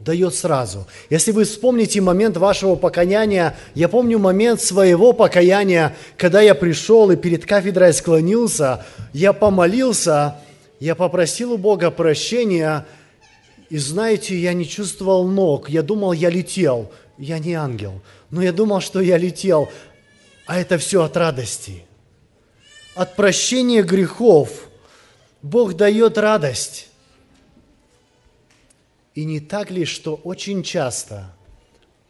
Дает 0.00 0.34
сразу. 0.34 0.86
Если 1.08 1.30
вы 1.30 1.44
вспомните 1.44 2.00
момент 2.00 2.36
вашего 2.36 2.74
покаяния, 2.74 3.56
я 3.74 3.88
помню 3.88 4.18
момент 4.18 4.60
своего 4.60 5.12
покаяния, 5.12 5.94
когда 6.16 6.40
я 6.40 6.54
пришел 6.54 7.10
и 7.10 7.16
перед 7.16 7.44
кафедрой 7.44 7.92
склонился, 7.92 8.84
я 9.12 9.32
помолился, 9.32 10.36
я 10.78 10.94
попросил 10.94 11.52
у 11.52 11.58
Бога 11.58 11.90
прощения, 11.90 12.86
и 13.70 13.78
знаете, 13.78 14.36
я 14.36 14.52
не 14.52 14.66
чувствовал 14.66 15.26
ног, 15.26 15.70
я 15.70 15.82
думал, 15.82 16.12
я 16.12 16.28
летел. 16.28 16.92
Я 17.20 17.38
не 17.38 17.52
ангел, 17.52 18.00
но 18.30 18.42
я 18.42 18.50
думал, 18.50 18.80
что 18.80 19.00
я 19.00 19.18
летел. 19.18 19.68
А 20.46 20.58
это 20.58 20.78
все 20.78 21.02
от 21.02 21.18
радости. 21.18 21.84
От 22.94 23.14
прощения 23.14 23.82
грехов 23.82 24.70
Бог 25.42 25.74
дает 25.74 26.16
радость. 26.16 26.88
И 29.14 29.24
не 29.26 29.38
так 29.38 29.70
ли, 29.70 29.84
что 29.84 30.14
очень 30.14 30.62
часто, 30.62 31.30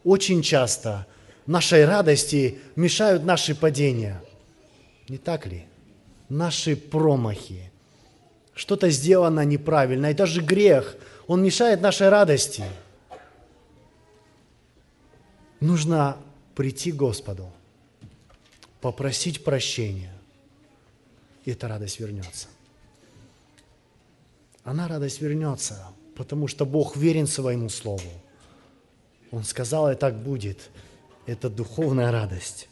очень 0.04 0.42
часто 0.42 1.08
нашей 1.44 1.84
радости 1.84 2.60
мешают 2.76 3.24
наши 3.24 3.56
падения? 3.56 4.22
Не 5.08 5.18
так 5.18 5.44
ли? 5.46 5.66
Наши 6.28 6.76
промахи. 6.76 7.72
Что-то 8.54 8.90
сделано 8.90 9.44
неправильно. 9.44 10.12
И 10.12 10.14
даже 10.14 10.40
грех, 10.40 10.96
он 11.30 11.44
мешает 11.44 11.80
нашей 11.80 12.08
радости. 12.08 12.64
Нужно 15.60 16.16
прийти 16.56 16.90
к 16.90 16.96
Господу– 16.96 17.48
попросить 18.80 19.44
прощения, 19.44 20.12
и 21.44 21.52
эта 21.52 21.68
радость 21.68 22.00
вернется. 22.00 22.48
Она 24.64 24.88
радость 24.88 25.20
вернется, 25.20 25.86
потому 26.16 26.48
что 26.48 26.66
Бог 26.66 26.96
верен 26.96 27.28
своему 27.28 27.68
Слову. 27.68 28.10
Он 29.30 29.44
сказал, 29.44 29.88
и 29.92 29.94
так 29.94 30.16
будет. 30.16 30.58
Это 31.26 31.48
духовная 31.48 32.10
радость. 32.10 32.68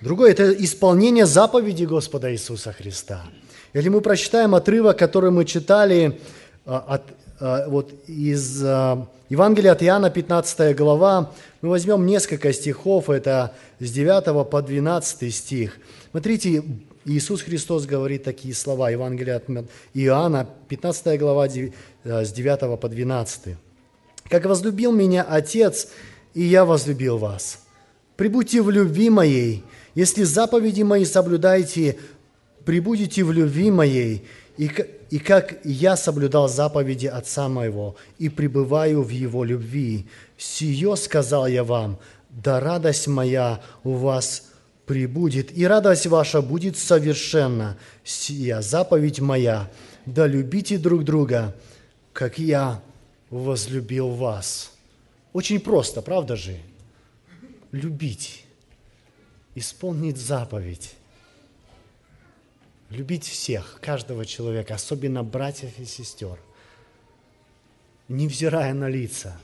Другое– 0.00 0.30
это 0.32 0.52
исполнение 0.52 1.26
заповеди 1.26 1.82
Господа 1.82 2.32
Иисуса 2.32 2.72
Христа. 2.72 3.24
Или 3.72 3.88
мы 3.88 4.00
прочитаем 4.00 4.54
отрывок, 4.54 4.96
который 4.96 5.32
мы 5.32 5.44
читали 5.46 6.20
от, 6.64 7.02
а, 7.40 7.68
вот 7.68 7.92
из 8.06 8.62
а, 8.64 9.06
Евангелия 9.28 9.72
от 9.72 9.82
Иоанна, 9.82 10.10
15 10.10 10.76
глава, 10.76 11.32
мы 11.60 11.70
возьмем 11.70 12.06
несколько 12.06 12.52
стихов, 12.52 13.10
это 13.10 13.54
с 13.80 13.90
9 13.90 14.48
по 14.48 14.62
12 14.62 15.34
стих. 15.34 15.78
Смотрите, 16.10 16.62
Иисус 17.04 17.42
Христос 17.42 17.86
говорит 17.86 18.24
такие 18.24 18.54
слова, 18.54 18.90
Евангелие 18.90 19.34
от 19.34 19.44
Иоанна, 19.92 20.48
15 20.68 21.18
глава, 21.18 21.48
с 21.48 22.32
9 22.32 22.80
по 22.80 22.88
12. 22.88 23.56
«Как 24.28 24.46
возлюбил 24.46 24.92
меня 24.92 25.22
Отец, 25.22 25.88
и 26.32 26.42
я 26.42 26.64
возлюбил 26.64 27.18
вас. 27.18 27.60
Прибудьте 28.16 28.62
в 28.62 28.70
любви 28.70 29.10
моей. 29.10 29.64
Если 29.94 30.22
заповеди 30.22 30.82
мои 30.82 31.04
соблюдаете, 31.04 31.98
прибудете 32.64 33.22
в 33.22 33.32
любви 33.32 33.70
моей, 33.70 34.24
и, 34.56 34.70
и 35.14 35.20
как 35.20 35.60
я 35.62 35.96
соблюдал 35.96 36.48
заповеди 36.48 37.06
Отца 37.06 37.48
моего, 37.48 37.94
и 38.18 38.28
пребываю 38.28 39.04
в 39.04 39.10
Его 39.10 39.44
любви. 39.44 40.08
Сие 40.36 40.96
сказал 40.96 41.46
я 41.46 41.62
вам, 41.62 42.00
да 42.30 42.58
радость 42.58 43.06
моя 43.06 43.60
у 43.84 43.92
вас 43.92 44.50
прибудет, 44.86 45.56
и 45.56 45.68
радость 45.68 46.08
ваша 46.08 46.42
будет 46.42 46.76
совершенна. 46.76 47.76
Сия 48.02 48.60
заповедь 48.60 49.20
моя, 49.20 49.70
да 50.04 50.26
любите 50.26 50.78
друг 50.78 51.04
друга, 51.04 51.54
как 52.12 52.40
я 52.40 52.82
возлюбил 53.30 54.08
вас». 54.08 54.72
Очень 55.32 55.60
просто, 55.60 56.02
правда 56.02 56.34
же? 56.34 56.58
Любить, 57.70 58.44
исполнить 59.54 60.16
заповедь, 60.16 60.96
любить 62.90 63.24
всех, 63.24 63.78
каждого 63.80 64.24
человека, 64.24 64.74
особенно 64.74 65.22
братьев 65.22 65.78
и 65.78 65.84
сестер, 65.84 66.38
невзирая 68.08 68.74
на 68.74 68.88
лица, 68.88 69.36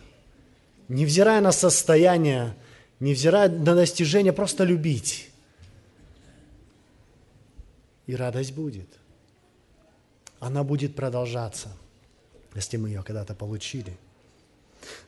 невзирая 0.89 1.41
на 1.41 1.53
состояние, 1.53 2.55
невзирая 3.01 3.49
на 3.49 3.75
достижения, 3.75 4.33
просто 4.33 4.65
любить. 4.65 5.31
И 8.07 8.15
радость 8.15 8.53
будет. 8.53 8.89
Она 10.41 10.65
будет 10.65 10.97
продолжаться, 10.97 11.69
если 12.55 12.77
мы 12.77 12.89
ее 12.89 13.03
когда-то 13.03 13.35
получили– 13.35 13.97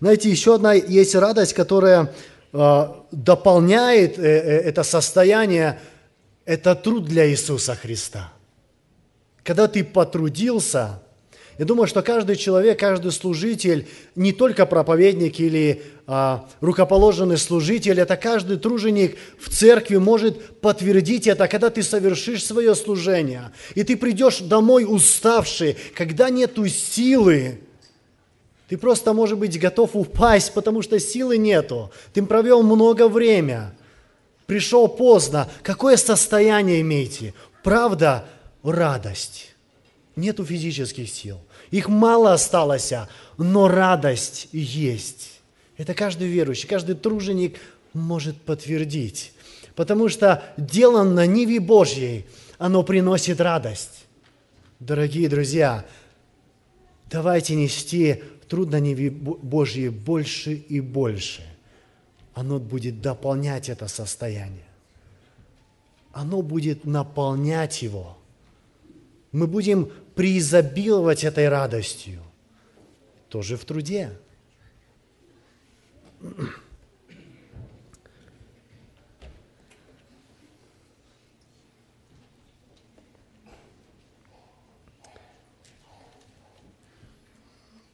знаете, 0.01 0.31
еще 0.31 0.55
одна 0.55 0.73
есть 0.73 1.15
радость, 1.15 1.55
которая 1.55 2.13
э, 2.53 2.89
дополняет 3.13 4.19
э, 4.19 4.23
э, 4.23 4.61
это 4.61 4.83
состояние, 4.83 5.79
это 6.45 6.75
труд 6.75 7.05
для 7.05 7.29
Иисуса 7.29 7.75
Христа. 7.75 8.33
Когда 9.45 9.69
ты 9.69 9.85
потрудился, 9.85 11.03
я 11.59 11.65
думаю, 11.65 11.87
что 11.87 12.03
каждый 12.03 12.37
человек, 12.37 12.79
каждый 12.79 13.13
служитель, 13.13 13.87
не 14.17 14.33
только 14.33 14.67
проповедник 14.67 15.39
или 15.39 15.83
а, 16.07 16.49
рукоположенный 16.61 17.37
служитель, 17.37 18.01
это 18.01 18.17
каждый 18.17 18.57
труженик 18.57 19.17
в 19.39 19.51
церкви 19.51 19.97
может 19.97 20.61
подтвердить 20.61 21.27
это, 21.27 21.49
когда 21.49 21.71
ты 21.71 21.83
совершишь 21.83 22.45
свое 22.45 22.75
служение, 22.75 23.53
и 23.75 23.85
ты 23.85 23.97
придешь 23.97 24.39
домой 24.39 24.87
уставший, 24.89 25.77
когда 25.95 26.31
нету 26.31 26.67
силы, 26.69 27.61
ты 28.69 28.79
просто, 28.79 29.13
может 29.13 29.39
быть, 29.39 29.61
готов 29.61 29.91
упасть, 29.95 30.55
потому 30.55 30.81
что 30.81 30.99
силы 30.99 31.37
нету. 31.37 31.93
Ты 32.15 32.23
провел 32.23 32.63
много 32.63 33.07
времени, 33.07 33.67
пришел 34.47 34.89
поздно. 34.89 35.49
Какое 35.63 35.97
состояние 35.97 36.81
имеете? 36.81 37.35
Правда, 37.63 38.25
радость. 38.63 39.55
Нету 40.17 40.45
физических 40.45 41.09
сил. 41.09 41.39
Их 41.71 41.89
мало 41.89 42.35
осталось, 42.35 42.93
но 43.39 43.69
радость 43.69 44.49
есть. 44.53 45.41
Это 45.77 45.95
каждый 45.95 46.29
верующий, 46.29 46.69
каждый 46.69 46.95
труженик 46.95 47.59
может 47.95 48.37
подтвердить. 48.37 49.33
Потому 49.75 50.09
что 50.09 50.43
дело 50.57 51.03
на 51.03 51.27
Ниве 51.27 51.61
Божьей, 51.61 52.27
оно 52.59 52.83
приносит 52.83 53.41
радость. 53.41 54.05
Дорогие 54.81 55.29
друзья, 55.29 55.87
давайте 57.11 57.55
нести 57.55 58.23
трудно 58.49 58.81
не 58.81 59.09
Божье 59.09 59.91
больше 59.91 60.53
и 60.53 60.81
больше. 60.81 61.43
Оно 62.35 62.59
будет 62.59 63.01
дополнять 63.01 63.69
это 63.69 63.89
состояние. 63.89 64.65
Оно 66.13 66.43
будет 66.43 66.85
наполнять 66.85 67.83
его. 67.83 68.19
Мы 69.33 69.47
будем 69.47 69.91
преизобиловать 70.15 71.25
этой 71.25 71.49
радостью. 71.49 72.23
Тоже 73.29 73.57
в 73.57 73.65
труде. 73.65 74.13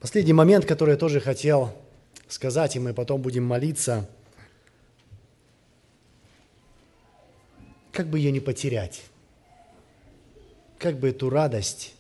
Последний 0.01 0.33
момент, 0.33 0.65
который 0.65 0.93
я 0.93 0.97
тоже 0.97 1.21
хотел 1.21 1.73
сказать, 2.29 2.77
и 2.77 2.79
мы 2.79 2.95
потом 2.95 3.21
будем 3.21 3.45
молиться. 3.45 4.09
Как 7.99 8.07
бы 8.07 8.21
ее 8.21 8.31
не 8.31 8.39
потерять? 8.39 9.03
Как 10.79 11.01
бы 11.01 11.09
эту 11.09 11.31
радость 11.31 11.97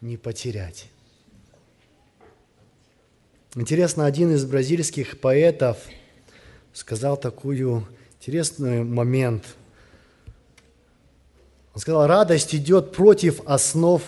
не 0.00 0.16
потерять? 0.16 0.86
Интересно, 3.54 4.06
один 4.06 4.34
из 4.34 4.44
бразильских 4.44 5.20
поэтов 5.20 5.78
сказал 6.72 7.16
такую 7.16 7.86
интересный 8.18 8.82
момент. 8.82 9.44
Он 11.74 11.80
сказал, 11.80 12.08
радость 12.08 12.52
идет 12.52 12.90
против 12.90 13.40
основ 13.46 14.02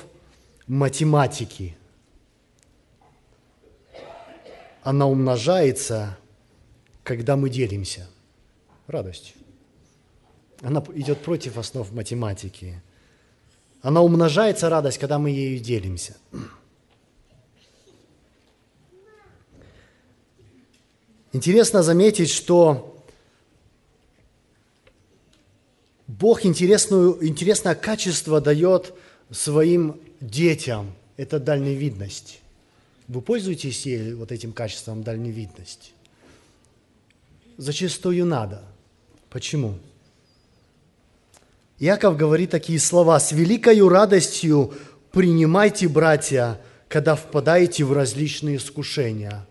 математики– 0.66 1.76
она 4.82 5.06
умножается, 5.06 6.16
когда 7.04 7.36
мы 7.36 7.50
делимся. 7.50 8.08
Радость. 8.86 9.34
Она 10.60 10.84
идет 10.94 11.18
против 11.18 11.56
основ 11.56 11.90
математики. 11.92 12.82
Она 13.80 14.02
умножается, 14.02 14.68
радость, 14.68 14.98
когда 14.98 15.18
мы 15.18 15.30
ею 15.30 15.60
делимся. 15.60 16.16
Интересно 21.32 21.82
заметить, 21.82 22.30
что 22.30 23.04
Бог 26.06 26.44
интересную, 26.44 27.24
интересное 27.24 27.74
качество 27.74 28.40
дает 28.40 28.94
своим 29.30 30.00
детям. 30.20 30.92
Это 31.16 31.38
дальневидность. 31.38 32.40
Вы 33.06 33.20
пользуетесь 33.20 33.86
вот 34.16 34.32
этим 34.32 34.52
качеством 34.52 35.02
дальневидности? 35.02 35.92
Зачастую 37.56 38.24
надо. 38.24 38.62
Почему? 39.30 39.78
Яков 41.78 42.16
говорит 42.16 42.50
такие 42.50 42.78
слова. 42.78 43.18
«С 43.20 43.32
великою 43.32 43.88
радостью 43.88 44.74
принимайте, 45.12 45.88
братья, 45.88 46.60
когда 46.88 47.14
впадаете 47.14 47.84
в 47.84 47.92
различные 47.92 48.56
искушения». 48.56 49.46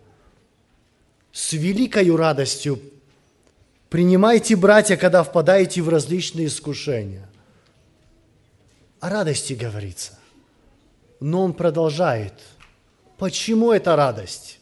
С 1.32 1.54
великою 1.54 2.18
радостью 2.18 2.82
принимайте, 3.90 4.56
братья, 4.56 4.98
когда 4.98 5.24
впадаете 5.24 5.82
в 5.82 5.90
различные 5.90 6.48
искушения. 6.48 7.30
О 9.00 9.10
радости 9.10 9.54
говорится. 9.54 10.18
Но 11.20 11.44
он 11.44 11.54
продолжает– 11.54 12.34
Почему 13.18 13.72
это 13.72 13.96
радость? 13.96 14.57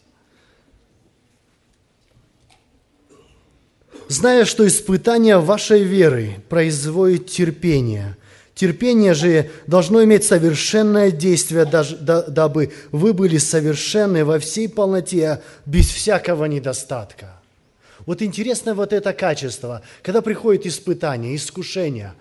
Зная, 4.07 4.45
что 4.45 4.67
испытание 4.67 5.39
вашей 5.39 5.83
веры 5.83 6.37
производит 6.47 7.27
терпение, 7.27 8.17
терпение 8.53 9.13
же 9.13 9.49
должно 9.65 10.03
иметь 10.03 10.23
совершенное 10.23 11.09
действие, 11.09 11.65
дабы 11.65 12.71
вы 12.91 13.13
были 13.13 13.37
совершенны 13.37 14.23
во 14.23 14.37
всей 14.39 14.69
полноте, 14.69 15.41
без 15.65 15.89
всякого 15.89 16.45
недостатка. 16.45 17.41
Вот 18.05 18.21
интересно 18.21 18.75
вот 18.75 18.93
это 18.93 19.11
качество, 19.13 19.81
когда 20.03 20.21
приходит 20.21 20.67
испытание, 20.67 21.35
искушение, 21.35 22.13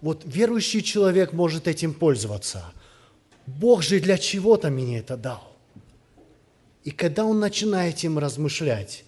вот 0.00 0.22
верующий 0.24 0.82
человек 0.82 1.32
может 1.32 1.68
этим 1.68 1.92
пользоваться. 1.92 2.64
Бог 3.46 3.82
же 3.82 4.00
для 4.00 4.16
чего-то 4.16 4.70
мне 4.70 4.98
это 5.00 5.16
дал. 5.16 5.52
И 6.84 6.90
когда 6.90 7.24
он 7.24 7.40
начинает 7.40 8.02
им 8.04 8.18
размышлять, 8.18 9.04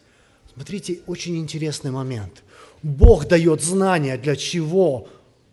смотрите, 0.59 1.03
очень 1.07 1.37
интересный 1.37 1.93
момент. 1.93 2.43
Бог 2.83 3.29
дает 3.29 3.63
знания, 3.63 4.17
для 4.17 4.35
чего 4.35 5.09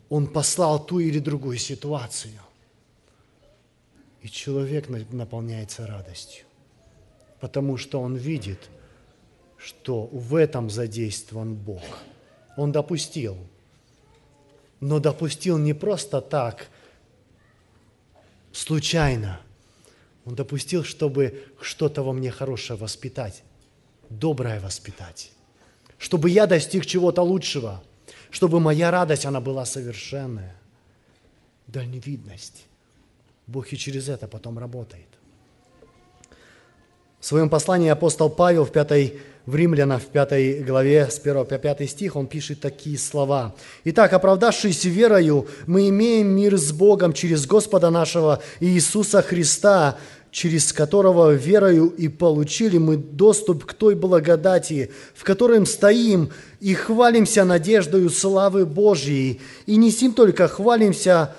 он 0.10 0.26
послал 0.26 0.84
ту 0.84 0.98
или 0.98 1.20
другую 1.20 1.60
ситуацию. 1.60 2.34
И 4.24 4.30
человек 4.30 4.89
наполняется 5.12 5.86
радостью, 5.86 6.46
потому 7.39 7.78
что 7.78 8.02
он 8.02 8.15
видит, 8.15 8.58
что 9.58 10.08
в 10.08 10.34
этом 10.34 10.72
задействован 10.72 11.54
Бог. 11.54 11.84
Он 12.58 12.72
допустил. 12.72 13.38
но 14.80 15.00
допустил 15.00 15.60
не 15.60 15.74
просто 15.74 16.20
так, 16.20 16.68
случайно. 18.52 19.39
Он 20.26 20.34
допустил, 20.34 20.84
чтобы 20.84 21.44
что-то 21.62 22.02
во 22.02 22.12
мне 22.12 22.32
хорошее 22.32 22.80
воспитать, 22.80 23.44
доброе 24.10 24.60
воспитать, 24.60 25.32
чтобы 25.98 26.30
я 26.30 26.48
достиг 26.48 26.86
чего-то 26.86 27.22
лучшего, 27.22 27.84
чтобы 28.32 28.60
моя 28.60 28.91
радость, 28.91 29.26
она 29.26 29.39
была 29.39 29.65
совершенная. 29.65 30.56
Дальневидность. 31.68 32.65
Бог 33.48 33.72
и 33.74 33.78
через 33.78 34.10
это 34.10 34.28
потом 34.28 34.60
работает. 34.60 35.08
В 37.20 37.26
своем 37.26 37.50
послании 37.50 37.89
апостол 37.89 38.30
Павел 38.30 38.65
в 38.65 38.72
пятой 38.72 39.20
в 39.46 39.56
Римлянах 39.56 40.02
в 40.02 40.08
5 40.08 40.65
главе 40.65 41.08
с 41.10 41.20
1 41.20 41.46
по 41.46 41.58
5 41.58 41.89
стих 41.89 42.15
он 42.15 42.28
пишет 42.28 42.62
такие 42.62 42.98
слова. 42.98 43.56
«Итак, 43.84 44.13
оправдавшись 44.13 44.86
верою, 44.86 45.48
мы 45.68 45.89
имеем 45.89 46.30
мир 46.30 46.58
с 46.58 46.72
Богом 46.72 47.13
через 47.13 47.46
Господа 47.46 47.89
нашего 47.89 48.41
Иисуса 48.60 49.22
Христа, 49.22 49.98
через 50.36 50.74
которого 50.74 51.34
верою 51.34 51.88
и 51.88 52.10
получили 52.10 52.78
мы 52.78 52.98
доступ 52.98 53.63
к 53.63 53.71
той 53.71 53.95
благодати, 53.95 54.91
в 55.13 55.24
котором 55.24 55.65
стоим 55.65 56.30
и 56.60 56.74
хвалимся 56.74 57.45
надеждою 57.45 58.10
славы 58.10 58.65
Божьей. 58.65 59.39
И 59.65 59.78
не 59.78 59.91
сим 59.91 60.13
только 60.13 60.50
хвалимся, 60.50 61.34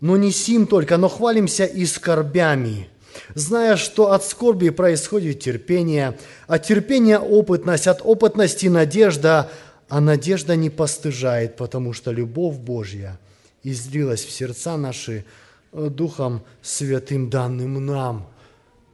но 0.00 0.16
не 0.16 0.32
сим 0.32 0.66
только, 0.66 0.96
но 0.96 1.10
хвалимся 1.10 1.66
и 1.66 1.84
скорбями, 1.84 2.88
зная, 3.34 3.76
что 3.76 4.12
от 4.12 4.24
скорби 4.24 4.70
происходит 4.70 5.40
терпение, 5.40 6.16
от 6.46 6.62
терпения 6.62 7.18
опытность, 7.18 7.86
от 7.86 8.00
опытности 8.02 8.68
надежда, 8.68 9.50
а 9.90 10.00
надежда 10.00 10.56
не 10.56 10.70
постыжает, 10.70 11.56
потому 11.56 11.92
что 11.92 12.12
любовь 12.12 12.56
Божья 12.56 13.18
излилась 13.62 14.24
в 14.24 14.30
сердца 14.30 14.78
наши 14.78 15.26
Духом 15.72 16.42
Святым, 16.62 17.30
данным 17.30 17.84
нам. 17.84 18.28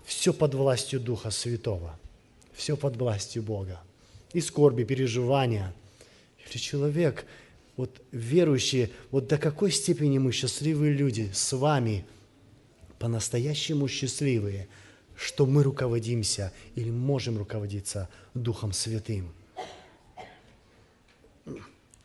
Все 0.04 0.32
под 0.32 0.54
властью 0.54 1.00
Духа 1.00 1.30
Святого, 1.30 1.98
все 2.52 2.76
под 2.76 2.96
властью 2.96 3.42
Бога. 3.42 3.80
И 4.32 4.40
скорби, 4.40 4.84
переживания. 4.84 5.74
Или 6.46 6.58
человек, 6.58 7.26
вот 7.76 8.00
верующие, 8.12 8.90
вот 9.10 9.26
до 9.26 9.38
какой 9.38 9.72
степени 9.72 10.18
мы 10.18 10.32
счастливые 10.32 10.92
люди 10.92 11.30
с 11.32 11.52
вами– 11.52 12.06
по-настоящему 12.98 13.88
счастливые, 13.88 14.68
что 15.16 15.46
мы 15.46 15.62
руководимся 15.62 16.52
или 16.74 16.90
можем 16.90 17.38
руководиться 17.38 18.08
Духом 18.34 18.72
Святым. 18.72 19.32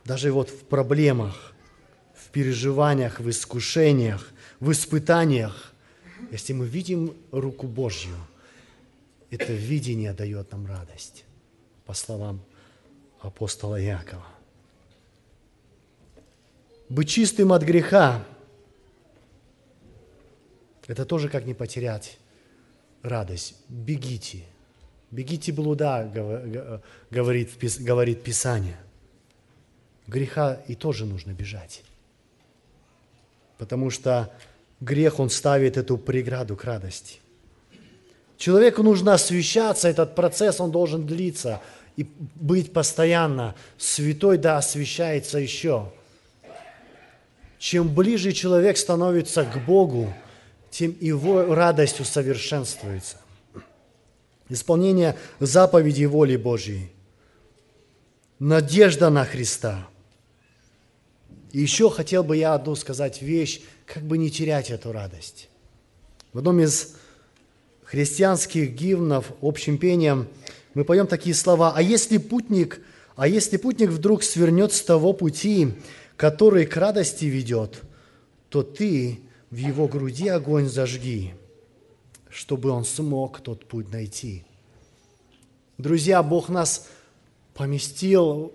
Даже 0.06 0.32
вот 0.32 0.50
в 0.50 0.64
проблемах, 0.66 1.54
в 2.16 2.30
переживаниях, 2.30 3.20
в 3.20 3.30
искушениях, 3.30 4.32
в 4.62 4.72
испытаниях, 4.72 5.74
если 6.32 6.54
мы 6.54 6.66
видим 6.66 7.14
руку 7.32 7.68
Божью, 7.68 8.16
это 9.30 9.52
видение 9.52 10.14
дает 10.14 10.52
нам 10.54 10.66
радость, 10.66 11.26
по 11.86 11.94
словам 11.94 12.42
апостола 13.20 13.76
Якова. 13.76 14.26
Быть 16.88 17.10
чистым 17.10 17.52
от 17.52 17.64
греха 17.64 18.24
это 20.88 21.06
тоже 21.06 21.30
как 21.30 21.46
не 21.46 21.54
потерять 21.54 22.18
радость. 23.02 23.56
Бегите. 23.70 24.44
Бегите 25.10 25.54
блуда, 25.54 26.10
говорит, 27.10 27.52
говорит 27.80 28.24
Писание. 28.24 28.78
Греха 30.06 30.56
и 30.68 30.76
тоже 30.76 31.06
нужно 31.06 31.32
бежать. 31.32 31.84
Потому 33.58 33.90
что 33.90 34.34
грех, 34.82 35.20
он 35.20 35.30
ставит 35.30 35.78
эту 35.78 35.98
преграду 35.98 36.58
к 36.58 36.66
радости. 36.66 37.20
Человеку 38.38 38.82
нужно 38.82 39.14
освещаться, 39.14 39.88
этот 39.88 40.16
процесс, 40.16 40.60
он 40.60 40.72
должен 40.72 41.06
длиться 41.06 41.62
и 41.96 42.08
быть 42.36 42.74
постоянно. 42.74 43.56
Святой, 43.78 44.38
да, 44.38 44.58
освещается 44.58 45.38
еще. 45.38 45.92
Чем 47.60 47.94
ближе 47.94 48.32
человек 48.32 48.78
становится 48.78 49.46
к 49.46 49.64
Богу, 49.64 50.12
тем 50.72 50.96
его 51.00 51.54
радость 51.54 52.00
усовершенствуется. 52.00 53.18
Исполнение 54.50 55.16
заповедей 55.40 56.08
воли 56.08 56.36
Божьей. 56.36 56.92
Надежда 58.40 59.12
на 59.12 59.24
Христа. 59.24 59.88
И 61.52 61.60
еще 61.60 61.90
хотел 61.90 62.24
бы 62.24 62.38
я 62.38 62.54
одну 62.54 62.76
сказать 62.76 63.22
вещь, 63.22 63.62
как 63.86 64.04
бы 64.04 64.18
не 64.18 64.32
терять 64.32 64.70
эту 64.70 64.92
радость. 64.92 65.50
В 66.34 66.38
одном 66.38 66.60
из 66.62 66.96
христианских 67.84 68.72
гимнов 68.72 69.34
общим 69.42 69.78
пением 69.78 70.28
мы 70.74 70.86
поем 70.86 71.08
такие 71.08 71.36
слова. 71.36 71.74
«А 71.76 71.82
если 71.82 72.18
путник, 72.18 72.82
а 73.16 73.28
если 73.28 73.58
путник 73.58 73.90
вдруг 73.90 74.24
свернет 74.24 74.72
с 74.72 74.82
того 74.82 75.12
пути, 75.12 75.74
который 76.16 76.66
к 76.66 76.78
радости 76.78 77.26
ведет, 77.26 77.82
то 78.50 78.64
ты 78.64 79.20
в 79.50 79.56
его 79.56 79.88
груди 79.88 80.30
огонь 80.30 80.70
зажги, 80.70 81.34
чтобы 82.30 82.70
он 82.70 82.86
смог 82.86 83.42
тот 83.42 83.66
путь 83.66 83.92
найти. 83.92 84.46
Друзья, 85.78 86.24
Бог 86.24 86.48
нас 86.48 86.88
поместил 87.54 88.54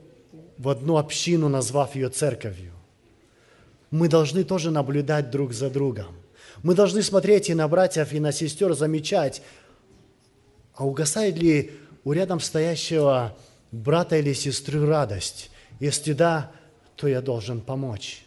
в 0.57 0.69
одну 0.69 0.97
общину, 0.97 1.49
назвав 1.49 1.95
ее 1.95 2.09
церковью. 2.09 2.76
Мы 3.91 4.09
должны 4.09 4.45
тоже 4.45 4.71
наблюдать 4.71 5.31
друг 5.31 5.53
за 5.53 5.71
другом. 5.71 6.15
Мы 6.63 6.75
должны 6.75 7.03
смотреть 7.03 7.49
и 7.49 7.55
на 7.55 7.69
братьев, 7.69 8.13
и 8.13 8.21
на 8.21 8.33
сестер, 8.33 8.75
замечать, 8.75 9.43
а 10.75 10.87
угасает 10.87 11.37
ли 11.37 11.73
у 12.05 12.13
рядом 12.13 12.41
стоящего 12.41 13.37
брата 13.73 14.17
или 14.17 14.33
сестры 14.33 14.85
радость? 14.87 15.51
Если 15.81 16.13
да, 16.13 16.53
то 16.97 17.09
я 17.09 17.21
должен 17.21 17.61
помочь. 17.61 18.25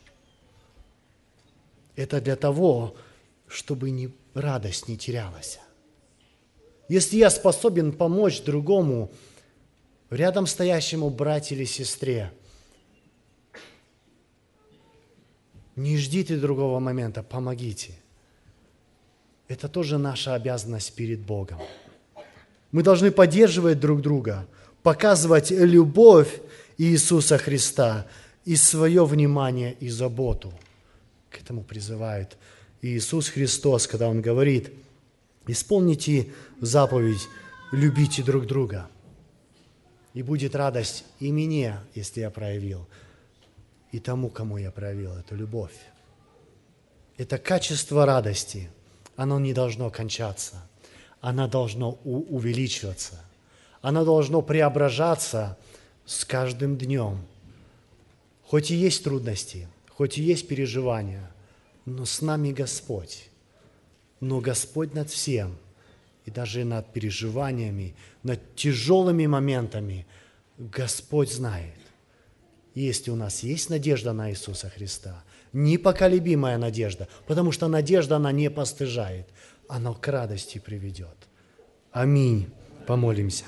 Это 1.96 2.22
для 2.22 2.36
того, 2.36 2.96
чтобы 3.48 3.92
не, 3.92 4.12
радость 4.34 4.88
не 4.88 4.98
терялась. 4.98 5.60
Если 6.88 7.18
я 7.18 7.30
способен 7.30 7.92
помочь 7.92 8.42
другому, 8.42 9.12
рядом 10.10 10.48
стоящему 10.48 11.10
братью 11.10 11.58
или 11.58 11.66
сестре, 11.66 12.32
не 15.80 15.98
ждите 15.98 16.38
другого 16.38 16.80
момента, 16.80 17.24
помогите. 17.24 17.94
Это 19.48 19.68
тоже 19.68 19.98
наша 19.98 20.36
обязанность 20.36 20.94
перед 20.96 21.20
Богом. 21.20 21.60
Мы 22.72 22.84
должны 22.84 23.12
поддерживать 23.12 23.80
друг 23.80 24.02
друга, 24.02 24.48
показывать 24.84 25.52
любовь 25.52 26.42
Иисуса 26.78 27.38
Христа 27.38 28.06
и 28.46 28.56
свое 28.56 29.06
внимание 29.06 29.74
и 29.80 29.90
заботу– 29.90 30.54
к 31.30 31.40
этому 31.40 31.64
призывает 31.64 32.38
Иисус 32.82 33.30
Христос, 33.30 33.88
когда 33.88 34.10
Он 34.10 34.22
говорит, 34.22 34.72
исполните 35.48 36.32
заповедь, 36.60 37.28
любите 37.72 38.24
друг 38.24 38.46
друга. 38.46 38.90
И 40.14 40.24
будет 40.24 40.56
радость 40.56 41.06
и 41.20 41.32
мне, 41.32 41.78
если 41.94 42.22
я 42.22 42.30
проявил, 42.30 42.88
и 43.92 44.00
тому, 44.00 44.30
кому 44.30 44.58
я 44.58 44.72
проявил 44.72 45.14
эту 45.16 45.36
любовь. 45.36 45.76
Это 47.18 47.38
качество 47.38 48.06
радости, 48.06 48.70
оно 49.16 49.40
не 49.40 49.54
должно 49.54 49.90
кончаться, 49.90 50.56
оно 51.22 51.48
должно 51.48 51.94
увеличиваться, 52.04 53.24
оно 53.82 54.06
должно 54.06 54.42
преображаться 54.42 55.58
с 56.06 56.24
каждым 56.24 56.78
днем. 56.78 57.20
Хоть 58.44 58.72
и 58.72 58.76
есть 58.76 59.04
трудности– 59.04 59.68
хоть 60.00 60.18
и 60.18 60.24
есть 60.24 60.48
переживания, 60.48 61.30
но 61.84 62.06
с 62.06 62.22
нами 62.22 62.54
Господь. 62.54 63.28
Но 64.22 64.40
Господь 64.40 64.94
над 64.94 65.10
всем, 65.10 65.58
и 66.24 66.32
даже 66.32 66.64
над 66.64 66.94
переживаниями, 66.94 67.96
над 68.24 68.40
тяжелыми 68.56 69.26
моментами 69.26 70.08
Господь 70.58 71.34
знает. 71.34 71.76
Если 72.80 73.12
у 73.12 73.16
нас 73.18 73.44
есть 73.44 73.70
надежда 73.70 74.14
на 74.14 74.32
Иисуса 74.32 74.70
Христа, 74.70 75.22
непоколебимая 75.52 76.58
надежда, 76.58 77.10
потому 77.28 77.52
что 77.52 77.68
надежда, 77.68 78.16
она 78.16 78.32
не 78.32 78.50
постыжает, 78.50 79.28
она 79.68 79.94
к 79.94 80.08
радости 80.08 80.60
приведет. 80.60 81.28
Аминь. 81.92 82.48
Помолимся. 82.88 83.44